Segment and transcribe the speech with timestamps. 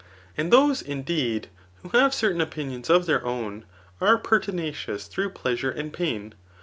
[0.35, 1.47] And those, indeed,
[1.83, 3.65] who have certain ofHuions of their own,
[4.01, 6.33] are pertinacious through pleasure and pain.